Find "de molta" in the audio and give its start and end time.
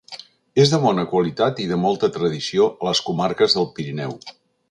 1.73-2.09